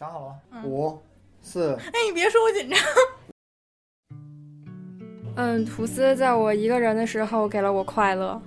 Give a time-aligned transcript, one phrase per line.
[0.00, 0.62] 想好了吗？
[0.64, 0.98] 五、
[1.42, 1.74] 四。
[1.74, 2.78] 哎，你别说我紧张。
[5.36, 8.40] 嗯，吐司在我一个人的时候给了我快乐。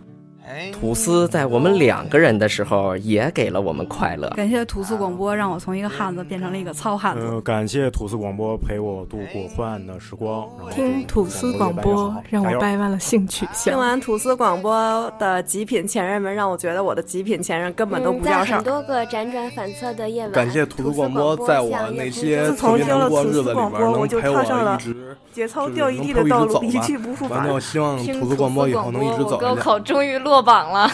[0.74, 4.30] 吐司在我们两个人的时候也给了我们快乐。
[4.32, 7.26] 感谢吐司广播，让我从一个汉子变成了一个糙汉子。
[7.26, 10.48] 呃，感谢吐司广播陪我度过昏暗的时光。
[10.72, 13.74] 听吐司广播让我掰弯了性取向。
[13.74, 18.58] 听完吐司广播的极品前任们，让我觉得我的极品前任根本都不叫事儿。
[18.58, 24.78] 很多个辗转反侧的夜晚，感谢吐司广播，在我那些自从听了吐司广播，我就踏上了
[25.32, 27.48] 节操掉一地的道路，一去不复返。
[27.50, 30.90] 我希望吐司广播以后能一直走高考终于落落榜了。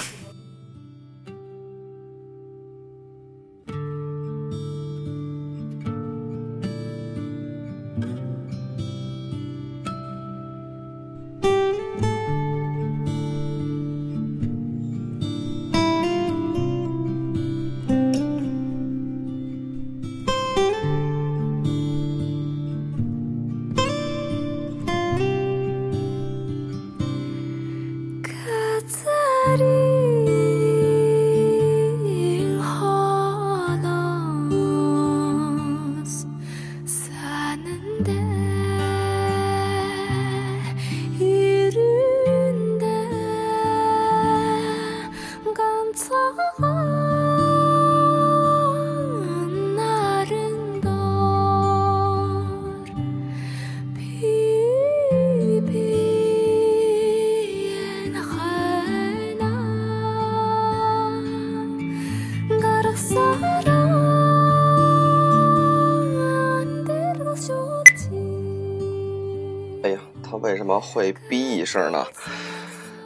[70.79, 72.05] 会哔一声呢？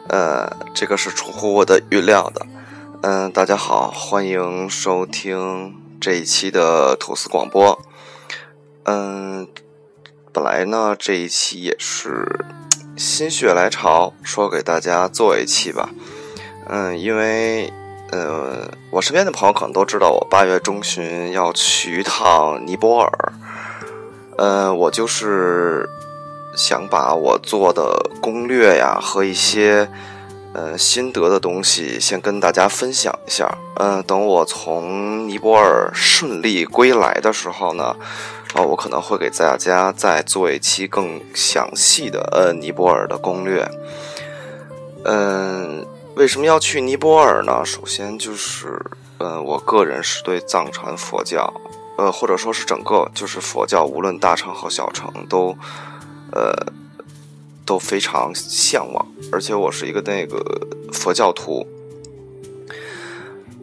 [0.10, 2.46] 呃，这个是出乎我的预料的。
[3.02, 7.82] 嗯，大家好，欢迎收听这一期的吐司广播。
[8.84, 9.48] 嗯，
[10.34, 12.46] 本来呢这一期也是
[12.98, 15.90] 心血来潮，说给大家做一期吧。
[16.68, 17.72] 嗯，因为
[18.12, 23.34] 呃，我身边的朋友可能都知道，我八月中旬要去一趟尼泊尔。
[24.38, 25.90] 呃，我就是。
[26.56, 29.90] 想把我做的攻略呀和一些
[30.54, 33.58] 呃心得的东西先跟大家分享一下。
[33.78, 37.96] 嗯，等我从尼泊尔顺利归来的时候呢，
[38.54, 43.68] 啊，我可能会给大家再做一期更详细的呃尼泊尔的攻略。
[45.06, 45.86] 嗯，
[46.16, 47.66] 为什么要去尼泊尔呢？
[47.66, 48.80] 首先就是，
[49.18, 51.52] 呃，我个人是对藏传佛教，
[51.98, 55.58] 呃，或者说是整个就是佛教，无论大乘和小乘都。
[56.36, 56.52] 呃，
[57.64, 61.68] 都非常向往，而且我是一个那个佛教徒。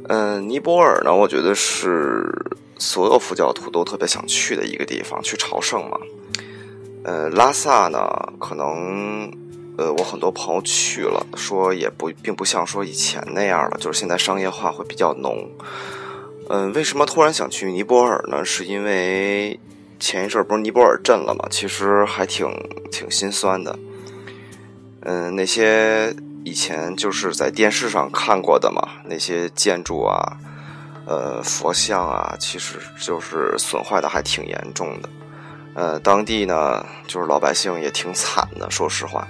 [0.09, 2.33] 嗯，尼泊尔呢，我觉得是
[2.79, 5.99] 所有佛教徒都特别想去的一个地方，去朝圣嘛。
[7.03, 9.33] 呃，拉萨呢，可能
[9.77, 15.51] 呃，我很多朋友去了，说也不并不像说以前那样了，就是现在商业化会比较浓。
[16.49, 18.45] 嗯，为什么突然想去尼泊尔呢？
[18.45, 19.59] 是因为。
[20.01, 21.47] 前一阵不是尼泊尔震了吗？
[21.51, 22.49] 其实还挺
[22.91, 23.79] 挺心酸的。
[25.03, 30.37] 嗯，那些以前就是在电视上看过的嘛，那些建筑啊，
[31.07, 35.09] 呃，佛像啊，其实就是损坏的还挺严重的。
[35.75, 39.29] 呃，当地呢，就是老百姓也挺惨的，说实话。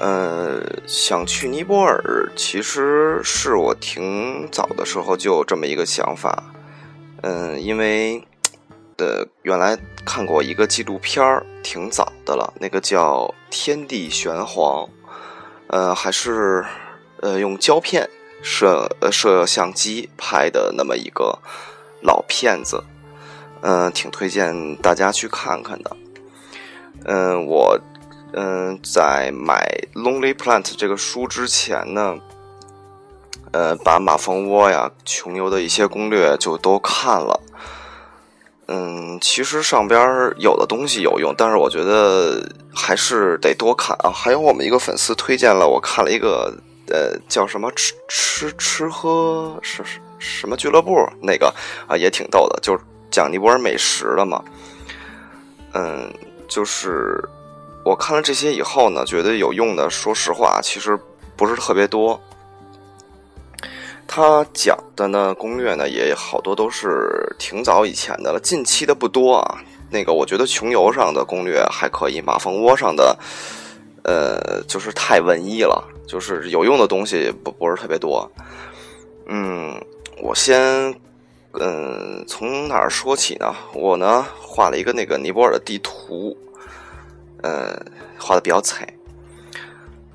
[0.00, 6.42] 呃，想去尼泊尔，其实是我挺早的时候就有这么一个想法。
[7.22, 8.22] 嗯，因为。
[9.00, 14.84] 的原来看过一个纪录片儿，挺早的了，那个叫《天地玄黄》，
[15.68, 16.64] 呃，还是
[17.20, 18.10] 呃用胶片
[18.42, 21.38] 摄摄像机拍的那么一个
[22.02, 22.84] 老片子，
[23.62, 25.96] 嗯，挺推荐大家去看看的。
[27.06, 27.80] 嗯，我
[28.34, 29.66] 嗯在买
[29.98, 32.18] 《Lonely Plant》这个书之前呢，
[33.52, 37.40] 呃，把马蜂窝呀、穷游的一些攻略就都看了。
[38.72, 39.98] 嗯，其实上边
[40.38, 42.40] 有的东西有用，但是我觉得
[42.72, 44.10] 还是得多看啊。
[44.14, 46.54] 还有我们一个粉丝推荐了，我看了一个
[46.88, 49.82] 呃叫什么吃吃吃喝是
[50.20, 51.52] 什么俱乐部那个
[51.88, 52.80] 啊也挺逗的，就是
[53.10, 54.40] 讲尼泊尔美食的嘛。
[55.72, 56.08] 嗯，
[56.46, 57.20] 就是
[57.84, 60.96] 我看了这些以后呢，觉得有用的，说实话其实
[61.36, 62.20] 不是特别多。
[64.12, 69.62] 他讲的呢，攻略呢也好多都是挺早以前的了，近期的不多啊。
[69.88, 73.16] 那个我觉得穷游上的攻略还可以，马蜂窝上的，
[74.02, 78.28] 呃，就是太文艺了，就是有用的东西不不是特别多。
[79.26, 79.80] 嗯，
[80.20, 80.92] 我先
[81.52, 83.54] 嗯，从哪儿说起呢？
[83.72, 86.36] 我呢画了一个那个尼泊尔的地图，
[87.42, 87.80] 呃，
[88.18, 88.92] 画的比较惨。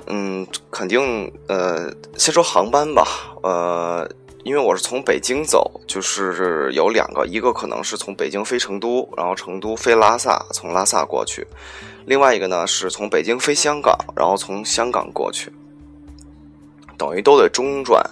[0.07, 3.07] 嗯，肯定呃，先说航班吧。
[3.41, 4.07] 呃，
[4.43, 11.43] 因为我是从北京走，就是有两个，一个可能是从北京飞成都，然后成都飞拉萨，从拉萨过去；
[12.05, 15.51] 另外一个呢是从北京飞香港，然后从香港过去，
[16.97, 18.03] 等于都得中转。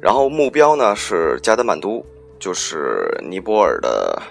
[0.00, 2.02] 然后目标呢是加德满都，
[2.38, 4.22] 就是尼泊尔的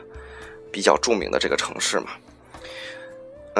[0.72, 2.08] 比较著名的这个城市嘛。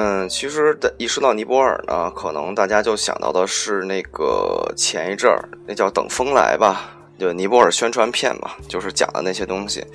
[0.02, 9.86] 嗯，其实一说到尼泊尔呢，可能大家就想到的是那个前一阵儿那叫《等风来》吧，就尼泊尔宣传片嘛，就是讲的那些东西。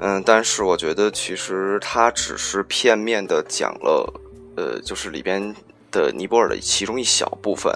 [0.00, 4.12] 嗯，但是我觉得其实它只是片面的讲了，
[4.56, 5.54] 呃，就是里边
[5.92, 7.72] 的尼泊尔的其中一小部分。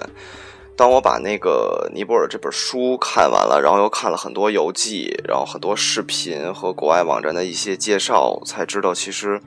[0.75, 9.39] 当我把那个尼泊尔这本书看完了，然后又看了很多游记，然后很多视频和国外网站的一些介绍，才知道其实，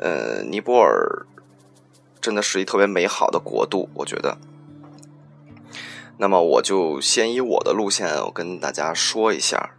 [0.00, 1.26] 呃，尼泊尔
[2.20, 4.38] 真的是一特别美好的国度，我觉得。
[6.18, 9.70] 那么我就先以我的路线，我跟大家说一下。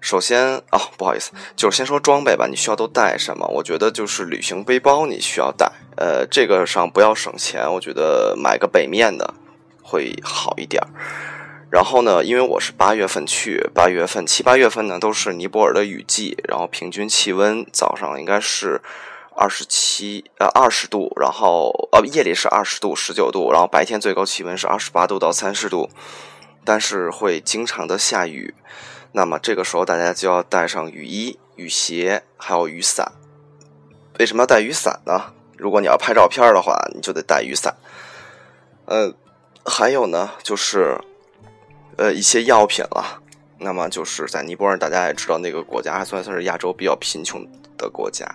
[0.00, 3.46] 首先啊，不好意思，就是先说装备吧，你需要都带什么？
[3.48, 9.34] 我觉得就是旅行背包你需要带，呃，这个上不要省钱，我觉得买个北面的。
[9.82, 10.80] 会好一点，
[11.68, 18.80] 然后呢，因为我是八月份去，八月份七八月份呢都是尼泊尔的雨季，然后平均气温早上应该是
[19.34, 25.88] 二十七呃二十度，然后呃夜里是二十度十九度，然后白天最高气温是二十八度到三十度，
[26.64, 28.54] 但是会经常的下雨，
[29.12, 33.12] 那么这个时候大家就要带上雨衣、雨鞋还有雨伞。
[34.18, 35.32] 为什么要带雨伞呢？
[35.56, 37.76] 如果你要拍照片的话，你就得带雨伞。
[38.86, 39.14] 呃。
[39.62, 40.98] 还有呢，就是，
[41.98, 43.20] 呃，一些药品了。
[43.58, 48.26] 那么就是在尼泊尔，大家也知道，那个国家还算算是亚洲比较贫穷的国家。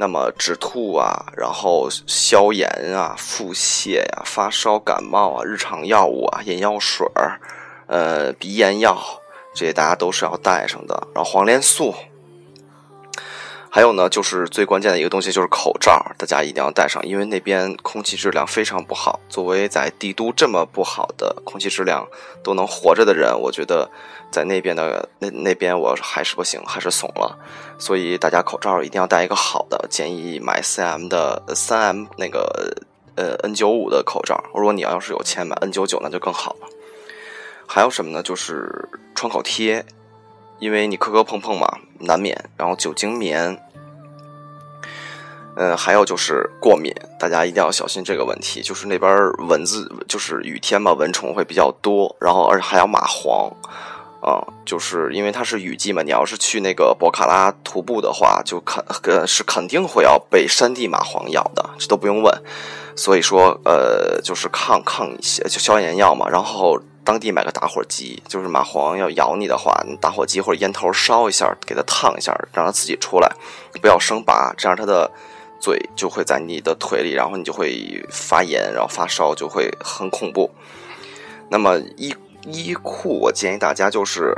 [0.00, 7.40] 那么止吐啊，然后消炎啊、腹泻呀、发烧、感冒啊、日常药物啊、眼药水儿、
[7.88, 8.96] 呃鼻炎药，
[9.52, 11.08] 这些大家都是要带上的。
[11.12, 11.92] 然后黄连素。
[13.78, 19.20] 还有呢，就是最关键的一个东西就是口罩，大家一定要戴上，因为那边空气质量非常不好。
[19.28, 22.04] 作为在帝都这么不好的空气质量
[22.42, 23.88] 都能活着的人，我觉得
[24.32, 27.38] 在那边的那 那边我还是不行，还是怂了。
[27.78, 32.74] 所以大家口罩一定要戴一个好的，建议买 3M 的 3M 那个
[33.14, 34.42] 呃 N95 的口罩。
[34.56, 36.66] 如果你要是有钱买 N99，那就更好了。
[37.64, 38.24] 还有什么呢？
[38.24, 39.86] 就是创口贴。
[40.60, 42.36] 因为你磕磕碰碰嘛，难免。
[42.56, 43.62] 然后酒精棉，
[45.58, 48.62] 嗯，还有就是过敏，大家一定要小心这个问题。
[48.62, 49.10] 就是那边
[49.48, 53.52] 蚊子，就是雨天嘛，蚊虫会比较多，然后而且还有蚂蟥，
[54.22, 56.00] 啊，就是因为它是雨季嘛。
[56.02, 62.32] 你要是去那个博卡拉徒步的话，就肯呃是肯定会要被山地蚂蟥咬的，这都不用问。
[62.94, 66.80] 所以说，呃，就是抗抗一些就消炎药嘛，然后。
[67.04, 73.32] 当地买个打火机，就是蚂蟥要咬你的话，打火机或者烟头烧一下，给它烫一下，让它自己出来，
[73.80, 75.10] 不要生拔，这样它的
[75.60, 80.50] 嘴就会在你的腿里，然后你就会发炎，然后发烧就会很恐怖。
[81.50, 82.14] 那么衣
[82.46, 84.36] 衣裤，我建议大家就是，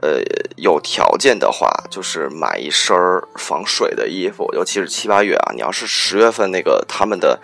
[0.00, 0.20] 呃，
[0.56, 2.96] 有条件的话，就是买一身
[3.36, 7.40] 防水的衣服，尤其是七八月啊，你要是十月份那个他们的。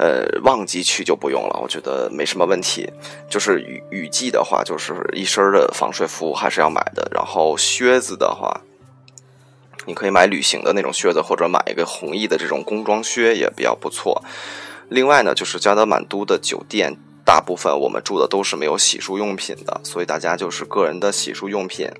[0.00, 2.88] 呃，旺季去就不用了，我觉得没什么问题。
[3.28, 7.10] 就是雨雨季的话，就是一身的防水服还是要买的。
[7.12, 8.60] 然后靴子的话，
[9.88, 14.22] 你可以买旅行的那种靴子，或者买一个红翼的这种工装靴也比较不错。
[14.90, 21.90] 另外呢，就是加德满都的酒店，大部分我们住的都是没有洗漱用品的，所以大家就是个人的洗漱用品，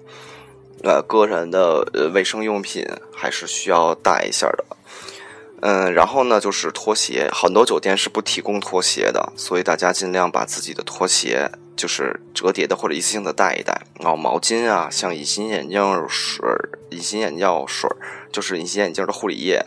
[0.84, 4.64] 呃，个人的呃卫生用品还是需要带一下的。
[5.60, 13.80] 嗯，然后呢，就是拖鞋，很多酒店是不提供拖鞋的，所以大家尽量把自己的拖鞋就是折叠的或者一次性的带一带。
[14.00, 16.44] 然后毛巾啊，像隐形眼镜水、
[16.90, 17.88] 隐形眼药水，
[18.30, 19.64] 就是隐形眼镜的护理液，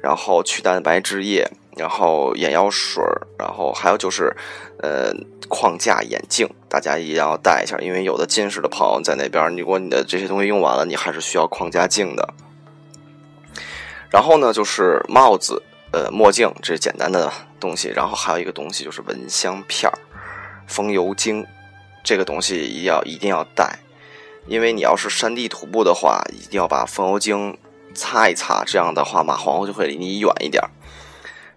[0.00, 3.04] 然后去蛋白质液，然后眼药水，
[3.38, 4.34] 然后还有就是，
[4.78, 5.12] 呃，
[5.48, 12.34] 框架眼镜，大家一定要带一下，因为有的近视的朋友在那边，如果你的这些东西用完了，你还是需要框架镜的。
[14.10, 17.88] 然后呢，就是帽子、呃墨镜，这是简单的东西。
[17.88, 19.98] 然后还有一个东西就是蚊香片儿、
[20.66, 21.46] 风油精，
[22.02, 23.78] 这个东西一定要一定要带，
[24.46, 27.56] 因为你要是山地徒步的话，一定要把风油精
[27.94, 30.62] 擦一擦，这样的话马皇后就会离你远一点。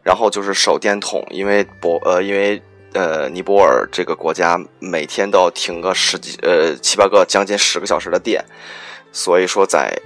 [0.03, 2.61] 然后就是手电筒，因为博呃因为
[2.93, 8.45] 呃尼泊尔这个国家每天都要停个十几呃七八个将近十个小时的电。
[9.11, 9.97] 所以说在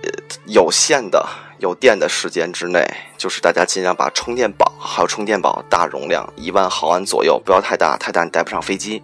[0.46, 1.28] 有限的
[1.60, 2.86] 有电的时间之内，
[3.18, 9.02] 就是大家尽量把充电宝还有充电宝大容量一万毫安左右，不要太大，太大你带不上飞机。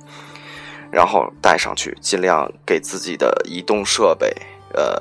[0.92, 4.34] 然后带上去，尽量给自己的移动设备
[4.74, 4.96] 呃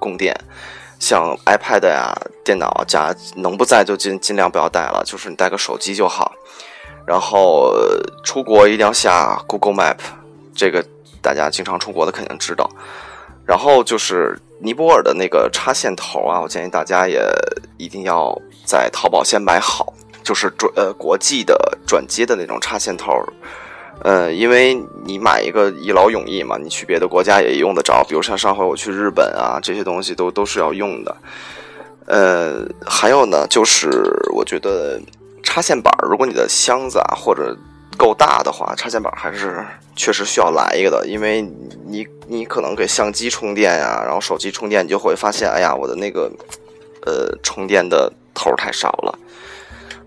[0.00, 0.36] 供电，
[0.98, 2.12] 像 iPad 呀、
[2.44, 6.32] 电脑加能不在就尽尽量不要带了，就是你带个手机就好。
[7.06, 7.72] 然后
[8.24, 9.98] 出国一定要下 Google Map，
[10.52, 10.84] 这个
[11.22, 12.68] 大家经常出国的肯定知道。
[13.46, 17.22] 然后就是尼泊尔的那个插线头啊，我建议大家也
[17.76, 23.12] 一定要在淘宝先买好，就是转呃国际的转接的那种插线头。
[24.02, 24.74] 呃，因为
[25.04, 28.04] 你买一个一劳永逸嘛，你去别的国家也用得着。
[28.06, 31.16] 比如像上回我去日本啊，这些东西都都是要用的。
[32.04, 33.88] 呃，还有呢，就是
[34.34, 35.00] 我觉得
[35.42, 37.56] 插线板，如果你的箱子啊或者
[37.96, 39.64] 够大的话，插线板还是
[39.96, 41.06] 确实需要来一个的。
[41.06, 41.42] 因为
[41.86, 46.30] 你你可能给相机充电呀，然后手机充电，你就会发现，哎呀，我的那个
[47.04, 49.18] 呃充电的头太少了。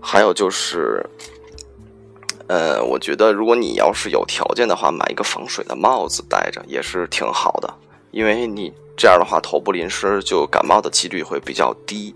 [0.00, 1.04] 还有就是。
[2.52, 7.72] 呃，我觉得如果你要是有条件的话，买一个防水的帽子戴着也是挺好的，
[8.10, 12.12] 因为你这样的话头部淋湿就感冒的几率会比较低。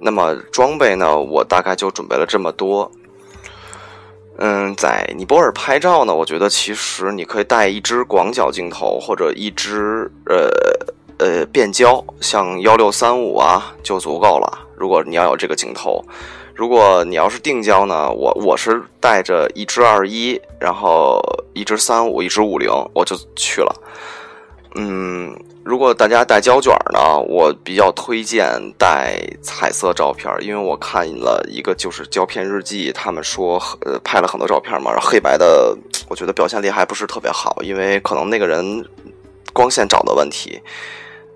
[0.00, 2.90] 那么装备呢，我大概就准备了这么多。
[4.38, 10.50] 嗯，在尼泊尔拍照呢，我觉得其实你可以带一支广角镜头或者一支呃
[11.18, 14.66] 呃变焦，像幺六三五啊就足够了。
[14.76, 16.04] 如果你要有这个镜头。
[16.58, 21.20] 如果你要是定焦呢，我我是带着一支二一，然后
[21.52, 23.76] 一支三五，一支五零，我就去了。
[24.78, 35.76] 嗯，如果大家带胶卷呢，我比较推荐带彩色照片，因为我看了一个就是胶片日记，他们说呃拍了很多照片嘛，然后黑白的，
[36.08, 38.84] 我觉得表现力还不是特别好，因为可能那个人
[39.52, 40.60] 光线找的问题。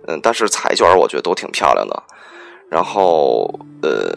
[0.07, 2.03] 嗯，但是彩卷我觉得都挺漂亮的。
[2.69, 3.49] 然后
[3.83, 4.13] 呃。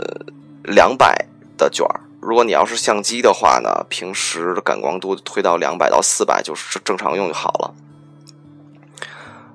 [0.66, 1.14] 两百
[1.58, 1.86] 的卷，
[2.22, 7.74] 如果你要是相机的话呢，平时感光度推到两百到四百就是正常用就好了。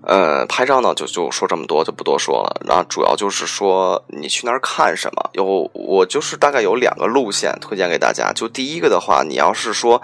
[0.09, 2.61] 呃，拍照呢就就说这么多，就不多说了。
[2.67, 8.33] 然后主要就是说你去那儿看什么，有我就是大概有两个路线推荐给大家。
[8.33, 10.03] 就第一个的话，你要是说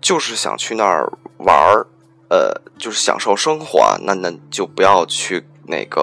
[0.00, 1.86] 就是想去那儿玩儿，
[2.28, 6.02] 呃，就是享受生活，那那就不要去那个，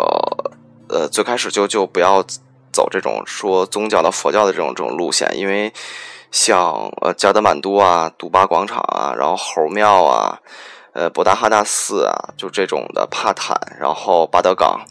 [0.89, 2.25] 呃，最开始就就不要。
[2.73, 5.73] 走这种说宗教的佛教的这种这种路线，因为
[6.29, 10.37] 像呃加德满都啊、杜巴广场啊，然后猴庙啊、
[10.97, 14.81] 呃博达哈纳寺啊，就这种的帕坦，然后巴德港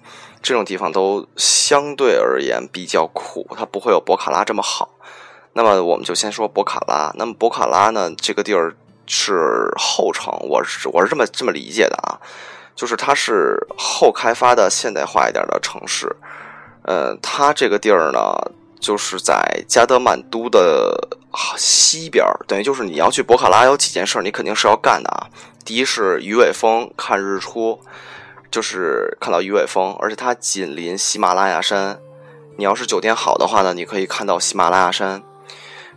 [0.40, 4.88] 这种地方都相对而言比较苦，它不会有博卡拉这么好。
[5.54, 7.12] 那么我们就先说博卡拉。
[7.16, 8.72] 那么博卡拉呢，这个地儿
[9.08, 12.20] 是后城，我是我是这么这么理解的啊，
[12.76, 16.14] 就是它是后开发的现代化一点的城市。
[16.84, 18.20] 呃，它这个地儿呢，
[18.78, 19.34] 就是在
[19.66, 20.96] 加德满都的
[21.56, 25.26] 西边等于就是你要去博卡拉有几件事，你肯定是要干的啊。
[25.66, 27.80] 第一是鱼尾峰看日出，
[28.52, 31.99] 就是看到鱼尾峰，而且它紧邻喜马拉雅山。
[32.56, 35.25] 你要是酒店好的话呢，你可以看到喜马拉雅山。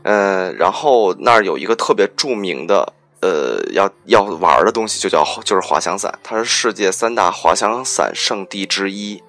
[0.01, 9.21] 嗯，然后那儿有一个特别著名的，呃，要要玩的东西，就叫就是滑翔伞，它是世界三大滑翔伞圣地之一。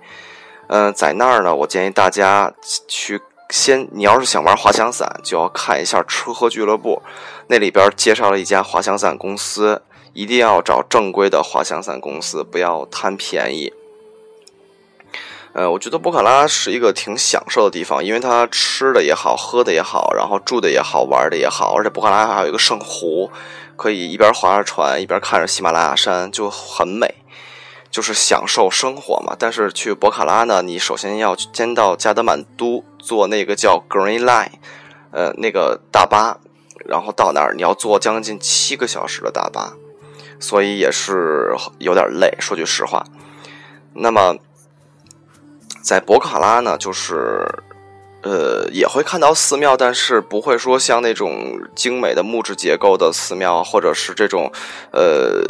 [0.69, 2.51] 嗯，在那儿呢，我建议大家
[2.89, 3.21] 去
[3.51, 3.87] 先。
[3.93, 7.03] 你要是想玩滑翔伞，就要看一下吃喝俱乐部，
[7.49, 9.83] 那里边介绍了一家滑翔伞公司，
[10.13, 13.73] 一定要找正规的滑翔伞公司，不要贪便宜。
[15.53, 23.31] 呃，我觉得博卡拉是一个挺享受的地方，因为它吃的也好，喝的也好，然后住的也好，玩的也好，而且博卡拉还有一个圣湖，
[23.77, 27.17] 可以一边划着船，一边看着喜马拉雅山，就很美。
[27.91, 34.53] 就是享受生活嘛，但是去博卡拉呢，你首先要先到加德满都坐那个叫 Green Line，
[35.11, 36.39] 呃，那个大巴，
[36.87, 39.73] 然后到那儿你要坐将近七个小时的大巴，
[40.41, 43.05] 所以也是有点累，说句实话。
[43.95, 44.35] 那么
[45.83, 47.47] 在博卡拉呢，就是
[48.23, 54.51] 呃也会看到寺庙，但是不会说像那种精美的木质结构的寺庙，或者是这种
[54.93, 55.45] 呃。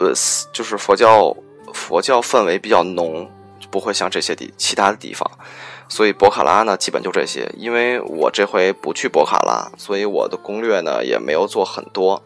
[0.00, 0.12] 呃，
[0.52, 1.34] 就是佛教，
[1.72, 3.30] 佛教氛围比较浓，
[3.70, 5.30] 不会像这些地其他的地方，
[5.88, 7.48] 所以博卡拉呢，基本就这些。
[7.56, 12.20] 因为我这回不去博卡拉，所以我的攻略呢也没有做很多。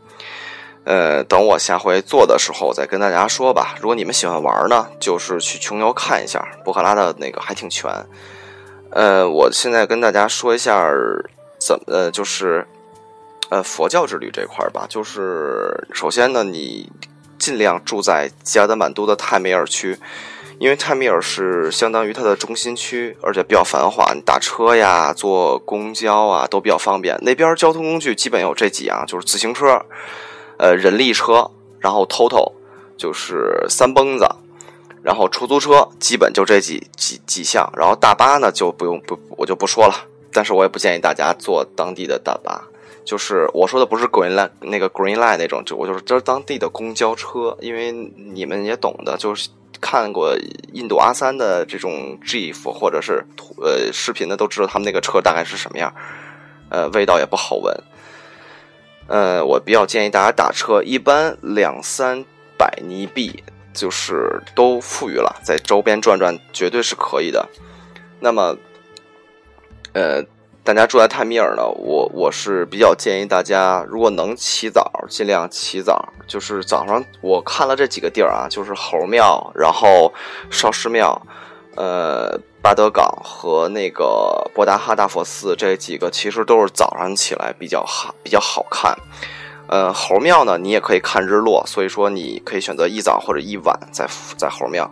[0.84, 3.76] 呃，等我下回做的时候再跟大家说吧。
[3.80, 7.90] 如果你们喜欢玩呢，就是去穷游看一下博卡拉的那个还挺全。
[8.90, 10.90] 呃，我现在跟大家说一下
[11.58, 12.66] 怎么，就是
[13.50, 14.86] 呃佛教之旅这块儿吧。
[14.88, 16.90] 就是首先呢，你。
[17.38, 19.96] 尽量住在加德满都的泰米尔区，
[20.58, 27.16] 因为泰米尔是相当于它的中心区，而且比较繁华，你打车呀、坐公交啊都比较方便。
[27.22, 29.80] 那边交通工具基本有这几样，就是自行车、
[30.58, 31.50] 呃人力车，
[31.80, 32.52] 然后 TOTO
[32.96, 34.26] 就是三蹦子。
[35.00, 39.94] 然后出租车基本就这几几几项，然后大巴呢就不用不我就不说了，
[40.32, 42.62] 但是我也不建议大家坐当地的大巴，
[43.04, 49.48] 就是我说的不是 Green Line 那个 Green Line 那种，就我就是这是当地的公交车，因为你们也懂的，就是
[49.80, 50.36] 看过
[50.74, 55.94] 印度阿三的这种 GIF 或者是图呃视频的都知道他们那个车大概是什么样，
[56.70, 57.74] 呃味道也不好闻，
[59.08, 62.24] 呃我比较建议大家打车，一般两三
[62.56, 63.42] 百尼币。
[63.74, 67.48] 就是都富裕了，在周边转转绝对是可以的。
[68.18, 68.56] 那么，
[69.92, 70.20] 呃，
[70.64, 76.12] 大家住在泰米尔呢，我我是比较建议大家，如果能起早，尽量起早。
[76.26, 80.12] 就是早上我看了这几个地儿啊，就是猴庙，然后
[80.50, 81.22] 烧尸庙，
[81.78, 88.98] 呃，巴德港和那个博达哈大佛寺这几个，其实都是早上起来比较好，比较好看。
[89.68, 94.90] 呃，猴庙呢，你也可以看日落，所以说你可以选择一早或者一晚在在猴庙。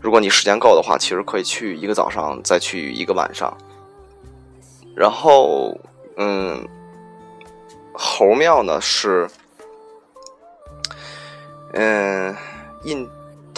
[0.00, 3.52] 如果你时间够的话，其实可以去一个早上，再去一个晚上。
[4.94, 5.76] 然后，
[6.16, 6.64] 嗯，
[7.92, 9.28] 猴庙呢是，
[11.72, 12.36] 嗯，
[12.84, 13.08] 印，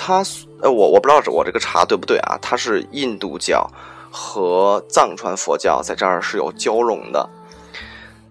[0.04, 0.20] 它
[0.60, 2.36] 呃，我我不知道我这个查对不对啊？
[2.42, 3.70] 它是印度教
[4.10, 7.28] 和藏传佛教在这儿是有交融的。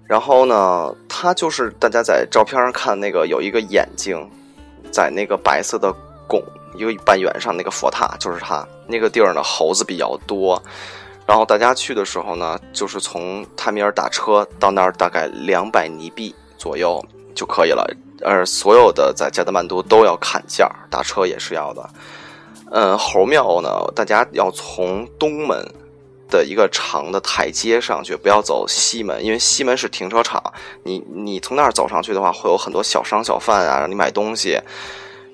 [0.06, 4.30] 然后呢，它就是大家在照片上看那个有一个眼睛，
[4.92, 5.96] 在那个白色的
[6.28, 6.44] 拱
[6.76, 10.62] 一个半圆上那个佛塔，就是它那个地儿呢，猴子比较多。
[11.26, 17.02] 然后大家去的时候呢，就是从泰米尔打车到那儿，大概两百尼币左右
[17.34, 17.90] 就可以了。
[18.24, 21.90] 而所有的在加德满都都要砍价，打车也是要的。
[22.72, 25.66] 嗯，猴庙呢，大家要从东门。
[26.32, 30.42] 的一个长的台阶上去，不要走西门，因为西门是停车场。
[30.84, 34.58] 你你从那儿走上去的话，会有很多小商小贩啊，让你买东西。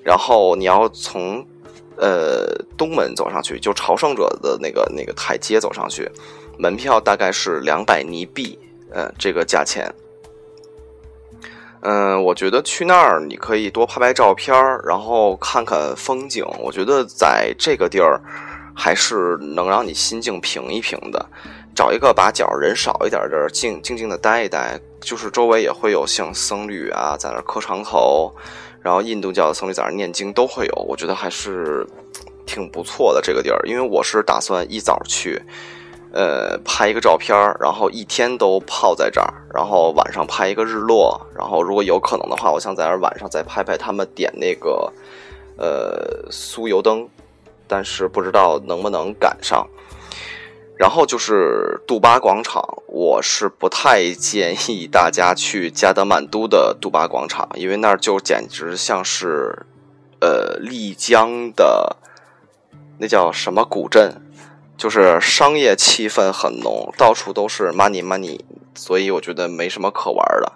[0.04, 1.46] 然后你要从
[1.98, 6.10] 呃东门走上去，就朝圣者的那个那个台阶走上去，
[6.58, 8.58] 门票大概是两百尼币，
[8.92, 9.94] 呃，这个价钱。
[11.90, 14.54] 嗯，我觉得去那儿你可以多拍拍照片
[14.86, 16.46] 然后看看风景。
[16.60, 18.20] 我觉得在这个地儿。
[18.80, 21.26] 还是能让你心境平一平的，
[21.74, 24.80] 找一个把角人少一点的地儿，静静静的待一待。
[25.02, 28.32] 就是周围也会有像僧侣啊，在那磕长头，
[28.80, 30.76] 然后印度教的僧侣在那念经都会有。
[30.88, 31.88] 我觉得还是
[32.46, 35.42] 挺不错的这个地儿，因为我是打算一早去，
[36.14, 44.92] 呃，拍一个照片然后一天都泡在这儿，然后晚上拍一个日落，然后如果有可能的话，我想在那儿晚上再拍拍他们点那个
[45.58, 47.08] 呃酥油灯。
[47.70, 49.68] 但是不知道能不能赶上，
[50.78, 59.66] 然后就是杜巴广场，我是不太建议大家去加德满都的杜巴广场，因为那儿就简直像是，
[60.22, 61.98] 呃，丽江的
[63.00, 64.22] 那叫什么古镇，
[64.78, 68.40] 就是商业气氛很浓，到处都是 money money，
[68.76, 70.54] 所以我觉得没什么可玩的，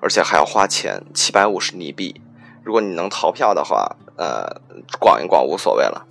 [0.00, 2.20] 而且还要花钱，七百五十尼币，
[2.62, 4.60] 如果你能逃票的话，呃，
[5.00, 6.06] 逛一逛无所谓了。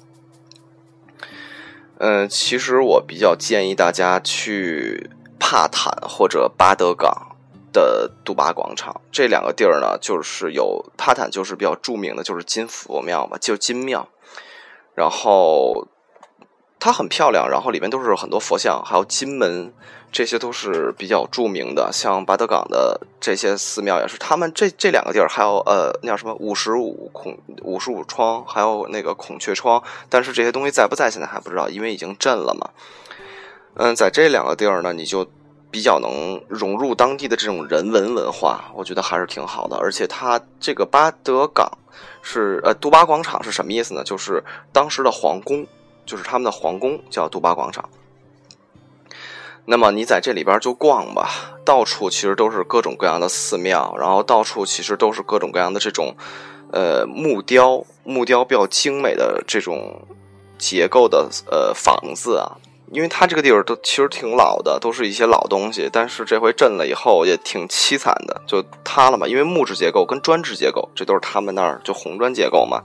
[1.99, 7.37] 嗯，其实我比较建议大家去帕坦或者巴德港
[7.71, 14.09] 的杜巴广场这两个地儿呢，就是有帕坦就是比较著名的，就是金佛庙嘛，就金庙，
[14.95, 15.87] 然后。
[16.79, 19.73] 它很漂亮，然后里面都是很多佛像，还有金门，
[20.11, 21.89] 这些都是比较著名的。
[21.91, 32.69] 像巴德港的这些寺庙也是，他们这这两个地儿还有呃，那叫什么五十五孔五十五窗，还有那个孔雀窗，但是这些东西在不在现在还不知道，因为已经震了嘛。
[33.73, 35.27] 嗯，在这两个地儿呢，你就
[35.71, 39.77] 比较能融入当地的这种人文文化，我觉得还是挺好的。
[39.77, 41.69] 而且它这个巴德港
[42.21, 44.03] 是呃杜巴广场是什么意思呢？
[44.03, 45.65] 就是当时的皇宫。
[46.07, 47.87] 就是他们的皇宫叫杜巴广场，
[49.65, 56.15] 那么你在这里边就逛吧，到处其实都是各种各样的寺庙，然后到处其实都是各种各样的这种
[56.71, 60.07] 呃木雕，木雕比较精美的这种
[60.57, 62.55] 结构的呃房子啊，
[62.93, 72.81] 因为它这个地方都其实挺老的，都是一些老东西，但是这回震了以后也挺凄惨的，就塌了嘛，因为木质结构跟砖质结构，这都是他们那儿就红砖结构嘛，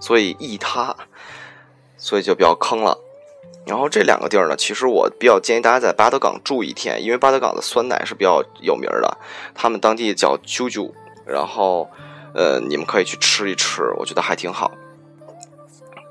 [0.00, 0.96] 所以一塌。
[2.04, 2.98] 所以就比较坑了，
[3.64, 9.16] 然后这两个地儿呢，其实我比较建议大家在巴德港住一天，因为巴德港的酸奶是比较有名的，
[9.54, 10.92] 他们当地叫啾啾，
[11.24, 11.88] 然后
[12.34, 14.70] 呃，你们可以去吃一吃，我觉得还挺好。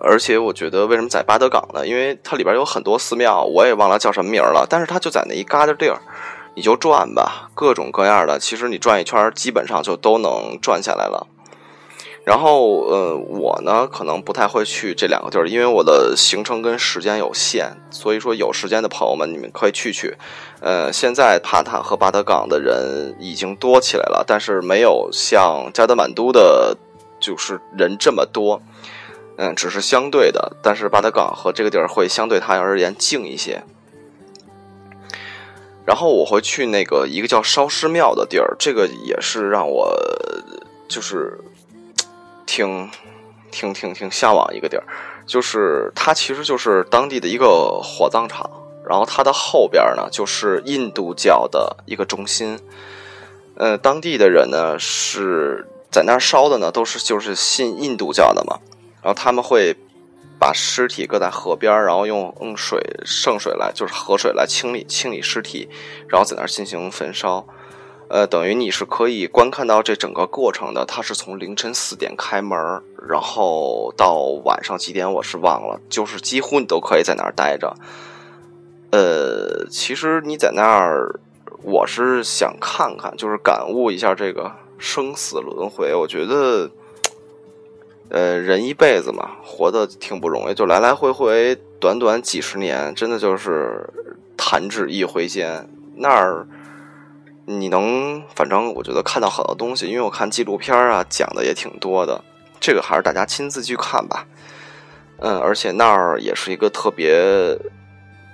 [0.01, 1.85] 而且我觉得为什么在巴德港呢？
[1.85, 6.01] 因为它里边有很多寺庙，我也忘了叫什么名了，但是它就在那一旮瘩地儿，
[6.55, 11.27] 你就转吧，各种各样的，其实你转一圈，基本上就都能转下来了。
[12.25, 17.75] 然后，呃，我呢可能不太会去这两个地儿，因为我的行程跟时间有限。
[17.91, 20.15] 所以说，有时间的朋友们，你们可以去去。
[20.61, 26.77] 呃，现在帕坦和巴德港的人已经多起来了，但是没有像加德满都的，
[27.19, 28.61] 就是人这么多。
[29.35, 33.61] 嗯，只是相对的，但是巴德港和这个地儿会相对它而言静一些。
[35.85, 39.93] 然后我会去那个一个叫烧尸庙的地儿，这个也是让我
[40.87, 41.37] 就是。
[42.53, 42.87] 挺，
[43.49, 44.83] 挺挺挺向往一个地儿，
[45.25, 48.47] 就是它其实就是当地的一个火葬场，
[48.87, 52.59] 然后它的后边呢就是印度教的一个中心，
[53.55, 58.59] 呃，当地的人呢是在那儿烧的呢，都是就是信印度教的嘛，
[59.01, 59.75] 然后他们会
[60.37, 65.67] 把尸体搁在河边，然后用用水圣水来就是河水来清理清理尸体，
[66.07, 67.47] 然后在那儿进行焚烧。
[68.13, 70.85] 呃，等于你是可以观看到这整个过程的。
[70.85, 72.55] 它是从凌晨四点开门，
[73.09, 77.75] 然后到晚上几点我是忘了，就是几乎你都可以在那儿待着。
[78.91, 81.19] 呃，其实你在那儿，
[81.63, 85.95] 我是想看看，就是感悟一下这个生死轮回。
[85.95, 86.69] 我觉得，
[88.09, 93.89] 呃，人一辈子嘛，活的挺不容易，就来来回回，短短几十年，真的就是
[94.37, 95.67] 弹指一挥间。
[95.95, 96.45] 那儿。
[97.45, 102.23] 你能，反正我觉得看到很多东西，因为我看纪录片啊，讲的也挺多的。
[102.59, 104.25] 这个还是大家亲自去看吧。
[105.19, 107.13] 嗯，而且那儿也是一个特别，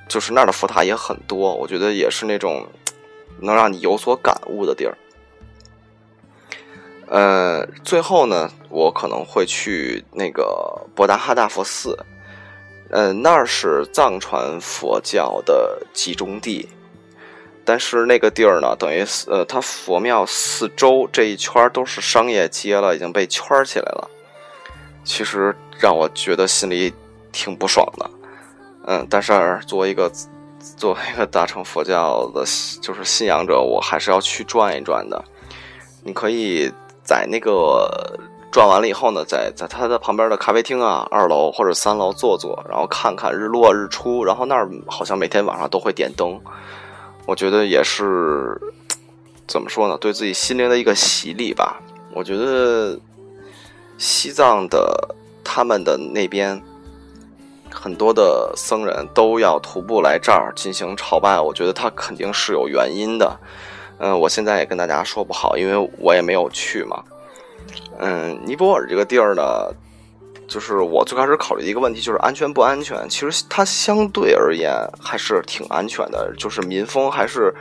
[0.08, 2.68] 就是那儿的佛塔也很多，我觉得也是那种
[3.42, 4.96] 能让你有所感悟的地儿。
[7.08, 11.98] 呃，最后呢，我可能会去那个博达哈大佛寺。
[12.92, 16.70] 嗯，那儿是藏传佛教的集中地。
[17.70, 24.10] 但是那个地儿呢，等于呃，它佛庙四周这一圈都是商业街了，已经被圈起来了。
[25.04, 26.92] 其实让我觉得心里
[27.32, 28.10] 挺不爽的。
[28.88, 30.12] 嗯，但是作为一个
[30.78, 32.44] 作为一个大乘佛教的，
[32.82, 35.24] 就是信仰者，我还是要去转一转的。
[36.04, 38.18] 你可以在那个
[38.52, 44.26] 转完了以后呢，在在它的旁边的咖啡厅啊，二楼或者三楼坐坐，然后看看日落日出。
[44.26, 46.42] 然后那儿好像每天晚上都会点灯。
[47.30, 48.60] 我觉得也是，
[49.46, 49.96] 怎么说呢？
[50.00, 51.80] 对自己心灵的一个洗礼吧。
[52.12, 53.00] 我觉得
[54.00, 56.60] 西藏的他们的那边
[57.70, 63.40] 很多的僧人都要徒步来这儿进行朝拜，我觉得他肯定是有原因的。
[64.00, 67.04] 嗯，我现在也跟大家说不好，因为我也没有去嘛。
[68.00, 69.44] 嗯，尼泊尔这个地儿呢。
[70.50, 73.08] 就是我最开始考虑的一个问题，就是安全不安全？
[73.08, 77.54] 其实它相对而言还是挺安全的，就是民风还是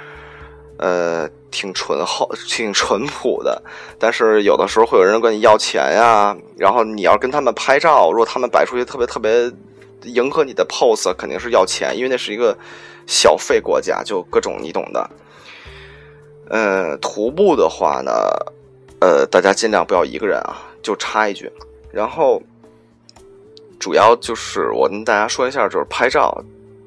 [0.79, 3.62] 呃挺淳厚、挺淳朴的。
[3.98, 9.53] 但是有的时候会有人管你要钱呀，然后你要跟他们拍照，如果他们摆出去特别特别
[10.05, 12.57] 迎合你的 pose，肯定是要钱，因为那是一个
[13.07, 15.11] 小费国家，就各种你懂的。
[16.48, 18.12] 呃，徒步的话呢，
[19.01, 21.53] 呃，大家尽量不要一个人啊，就插一句，
[21.92, 22.42] 然后。
[23.78, 26.36] 主要就是我跟大家说一下，就是拍照，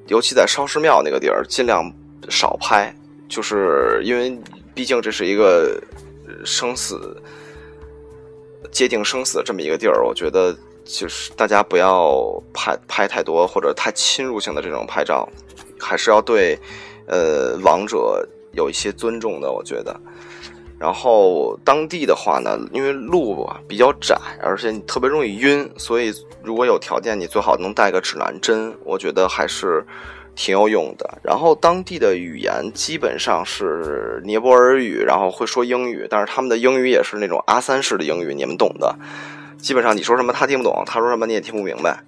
[0.07, 1.91] 尤其在烧尸庙那个地儿，尽量
[2.29, 2.93] 少拍，
[3.29, 4.37] 就是因为
[4.73, 5.81] 毕竟这是一个
[6.43, 7.15] 生死
[8.71, 12.21] 界定生死的这么一个地儿，我觉得就是大家不要
[12.53, 15.27] 拍拍太多或者太侵入性的这种拍照，
[15.79, 16.59] 还是要对
[17.07, 19.97] 呃亡者有一些尊重的，我觉得。
[20.81, 29.85] 然后当地的话呢，因为路比较窄，而且你特别容易晕，所以如果有条件，你最好能带个指南针，我觉得还是
[30.33, 31.19] 挺有用的。
[31.21, 38.95] 然后当地的语言基本上是尼泊尔语，然后会说英语，但是他们的英语也是那种阿三式的英语，你们懂的。
[39.59, 41.99] 基本上你说什么他听不懂，他说什么你也听不明白，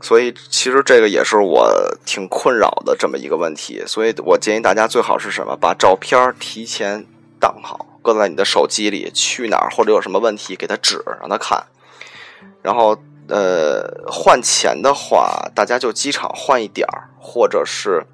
[0.00, 1.68] 所以其实这个也是我
[2.06, 3.82] 挺困扰的这么一个问题。
[3.84, 7.04] 所以我建议大家最好是什么，把照片提前
[7.40, 7.88] 挡好。
[8.02, 11.64] 搁在你的手机里，去哪儿或者有什么问题，给他指，让他看。
[12.60, 12.96] 然后，
[13.28, 18.04] 呃，换钱的话，大家就机场换一点儿，或者是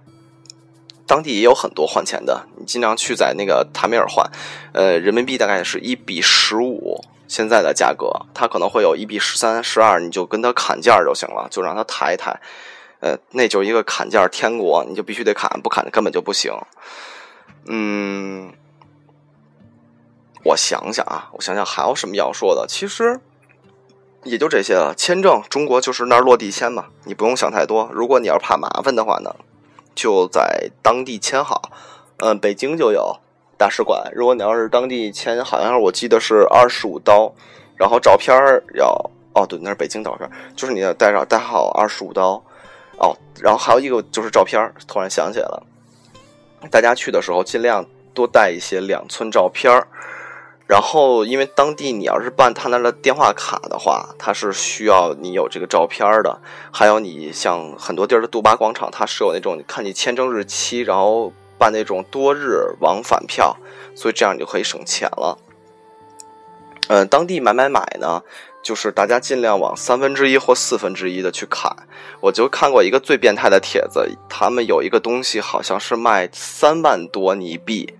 [1.06, 4.30] 当地也有很多换钱的，你尽量去在那个塔米尔换。
[4.72, 12.38] 呃，人民币大概是一比十五，现在的价格，他可能会有一比十三、十二，你就跟他砍价就行了，就让他抬一抬。
[13.00, 16.52] 呃，那就是一个砍价天国，你就必须得砍，不砍根本就不行。
[17.66, 18.52] 嗯。
[20.44, 22.66] 我想想啊，我想想还有什么要说的？
[22.68, 23.20] 其实
[24.22, 24.94] 也就这些了。
[24.96, 27.90] 签证，中国就是那儿落地签嘛，你不用想太多。
[27.92, 29.34] 如果你要是怕麻烦的话呢，
[29.94, 31.70] 就在当地签好。
[32.18, 33.18] 嗯，北京就有
[33.56, 34.10] 大使馆。
[34.14, 37.32] 如果你要是当地签，好像是我记得是二十五刀，
[37.76, 38.36] 然后照片
[38.74, 42.42] 要哦，对，那是北京照片，就是你要带上带好二十五刀
[42.98, 43.16] 哦。
[43.40, 45.62] 然后还有一个就是照片，突然想起来了，
[46.70, 49.86] 大家去的时候尽量多带一些两寸照片儿。
[50.68, 56.38] 然后，因为当地你要是办他那的电话卡的话，他是需要你有这个照片的。
[56.70, 63.56] 还有，你像很多地儿的杜巴广场，它是有那种看你签证日期，然后办那种多日往返票，
[63.94, 65.38] 所以这样你就可以省钱了。
[66.88, 68.22] 嗯，当地买买买呢，
[68.62, 71.74] 就是大家尽量往三分之一或四分之一的去砍。
[72.20, 77.94] 我就看过一个最变态的帖子，他们有一个东西好像是卖三万多尼币，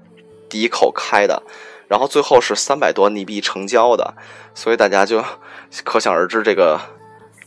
[0.50, 1.42] 第一口开的。
[1.88, 4.14] 然后最后是三百多尼币成交的，
[4.55, 5.24] 所以大家就
[5.85, 6.79] 可想而知这个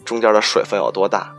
[0.03, 1.31] 中间的水分有多大。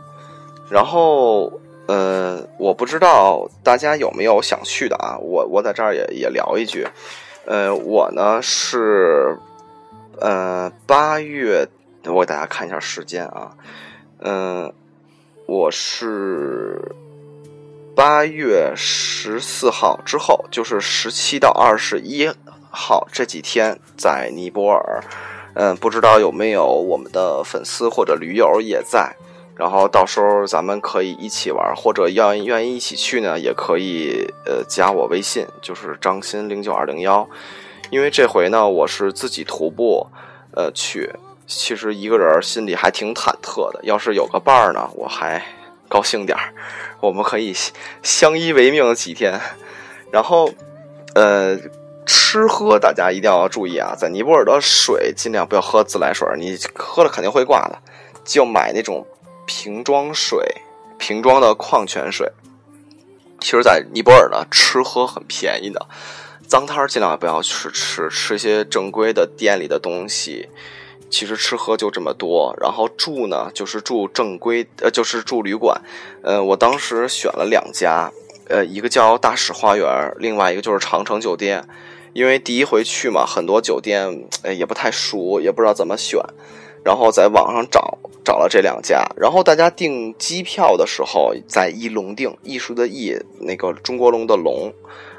[0.69, 1.51] 然后，
[1.85, 5.17] 呃，我不知道大家有没有想去的啊？
[5.19, 6.87] 我我在这儿也也聊一句，
[7.45, 9.37] 呃，我呢是
[10.21, 11.67] 呃八月，
[12.05, 13.51] 我给大家看一下时间啊，
[14.19, 14.73] 嗯，
[15.45, 16.95] 我是
[17.93, 22.31] 八月十四号之后，就是十七到二十一。
[22.75, 25.03] 好，这几天在尼泊尔，
[25.53, 29.15] 嗯，不知道有没有我们的粉丝或者驴友也在，
[29.55, 37.29] 然后到时候咱们可以一起玩，或者要愿意一起去呢，也可以呃加我微信，就是张鑫零九二零幺，
[37.91, 40.07] 因为这回呢我是自己徒步，
[40.55, 41.13] 呃去，
[41.45, 45.45] 其实一个人心里还挺忐忑的，要是有个伴儿呢，我还
[45.87, 46.51] 高兴点儿，
[46.99, 47.53] 我们可以
[48.01, 49.39] 相依为命几天，
[50.09, 50.49] 然后
[51.13, 51.55] 呃。
[52.05, 57.79] 吃喝大家一定要注意啊，在尼泊尔的水尽量不要喝自来水，你喝了肯定会挂的。
[58.25, 59.05] 就买那种
[59.45, 60.55] 瓶装水，
[60.97, 62.31] 瓶装的矿泉水。
[63.39, 65.85] 其实，在尼泊尔呢，吃喝很便宜的，
[66.47, 70.49] 脏摊儿尽量不要去吃，吃一些正规的店里的东西。
[71.09, 75.79] 其实吃喝就这么多，然后住呢，就是住正规，呃，就是住旅馆。
[76.23, 78.11] 呃，我当时选了两家，
[78.47, 79.85] 呃，一个叫大使花园，
[80.17, 81.67] 另外一个就是长城酒店。
[82.13, 86.21] 因为第一回去嘛，很多酒店哎也不太熟，也不知道怎么选，
[86.83, 94.73] 然后在网上找找了这两家，然后大家订机票的时候在艺龙订，艺术的艺，那个中国龙的龙，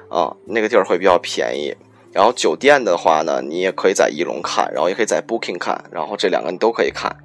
[0.08, 1.76] 啊，那个地儿会比较便宜。
[2.12, 7.16] 然后酒店的话呢，你也可以在艺龙看，然后也可以在 Booking 看，然后这两个你都可以看。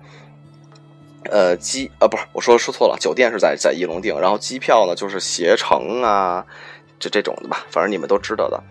[1.29, 6.43] 呃，机啊不是，我说说错了，酒店是在在艺龙订，然后机票呢就是携程啊，
[6.97, 8.63] 就这种的吧，反正你们都知道的。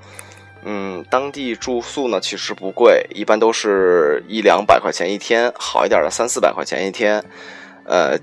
[0.71, 7.25] 嗯，当地住宿呢其实不贵，一般都是一两百块钱一天，好一点的三四百块钱一天。
[7.87, 8.19] 呃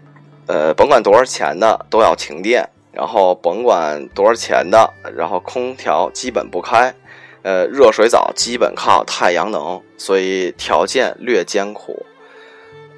[0.45, 6.93] 呃，甭管多少钱的都要停电，然后甭管多少钱的，然后空调基本不开，
[7.41, 12.05] 呃，热水澡基本靠太阳能，所以条件略艰苦。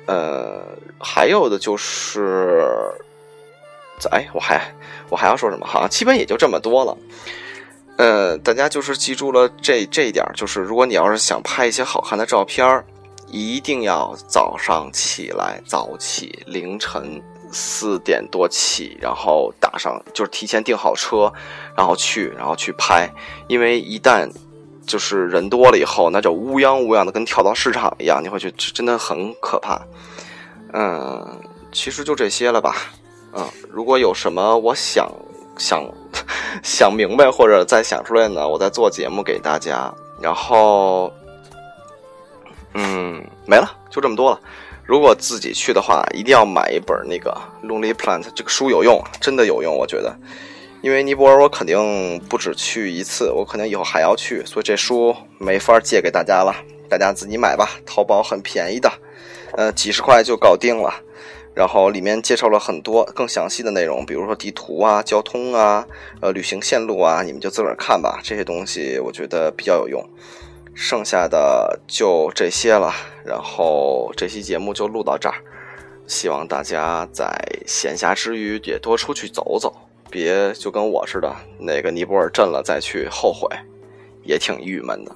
[0.08, 0.62] 呃，
[1.00, 2.68] 还有的就是，
[4.12, 4.76] 哎，我还
[5.08, 5.66] 我还要说什么？
[5.66, 6.98] 好像基本也就这么多了。
[7.98, 12.84] 呃，大家就是记住了这这一点，就是如果你要是想拍一些好看的照片
[13.28, 17.20] 一定要早上起来早起，凌晨
[17.52, 21.34] 四点多起，然后打上就是提前订好车，
[21.76, 23.10] 然后去，然后去拍，
[23.48, 24.32] 因为一旦
[24.86, 29.82] 就是人多了以后，那就乌泱乌泱的，跟跳蚤市场一样，你会觉得真的很可怕。
[30.72, 32.76] 嗯，其实就这些了吧。
[33.34, 35.12] 嗯，如果有什么我想。
[35.60, 35.84] 想
[36.64, 39.94] 想明白或者再想出来呢，我再做节目给大家。
[40.22, 41.12] 然后，
[42.74, 44.40] 嗯，没了，就这么多了。
[44.84, 47.36] 如果自己去的话，一定要买一本那个
[47.68, 50.16] 《Lonely Plant》这个书，有用，真的有用，我觉得。
[50.82, 56.56] 因为尼泊尔我肯定不止去一次，我肯定以后还要去，所以这书没法借给大家了，
[56.88, 57.70] 大家自己买吧。
[57.86, 58.90] 淘宝很便宜的，
[59.54, 60.94] 呃，几十块就搞定了。
[61.58, 65.84] 然后里面介绍了很多更详细的内容，比如说地图啊、交通啊、
[66.22, 68.20] 呃旅行线路啊，你们就自个儿看吧。
[68.22, 70.08] 这些东西我觉得比较有用。
[70.76, 72.94] 剩下的就这些了。
[73.26, 75.34] 然后这期节目就录到这儿，
[76.06, 77.28] 希望大家在
[77.66, 79.74] 闲暇之余也多出去走走，
[80.12, 83.48] 别就跟我似的，哪个尼泊尔震了再去后悔，
[84.22, 85.12] 也挺郁闷的。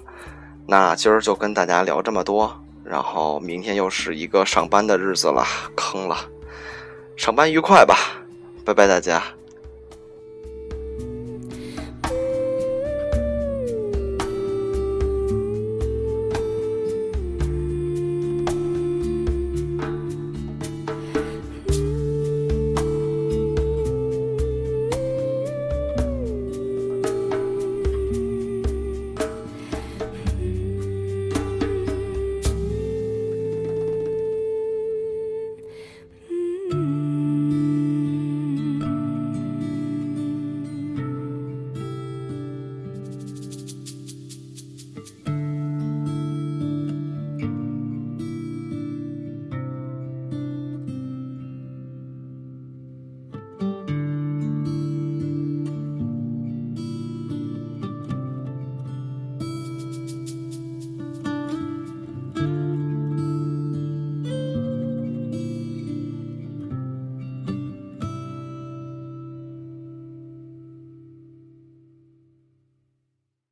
[0.66, 2.60] 那今儿就跟大家聊这么多。
[2.92, 6.30] 然后明天又是一个上班的日子了，坑了。
[7.16, 7.96] 上班愉快吧，
[8.66, 9.24] 拜拜大家。